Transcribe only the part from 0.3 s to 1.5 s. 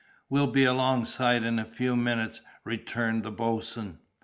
"We'll be alongside